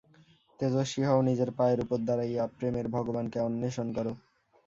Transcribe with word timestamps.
তেজস্বী 0.59 1.03
হও, 1.03 1.19
নিজের 1.21 1.49
পায়ের 1.57 1.79
উপর 1.79 1.97
দাঁড়াইয়া 2.07 2.43
প্রেমের 2.57 2.87
ভগবানকে 2.95 3.37
অন্বেষণ 3.39 3.87
কর। 3.93 4.07